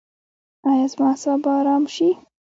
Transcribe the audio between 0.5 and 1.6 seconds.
ایا زما اعصاب به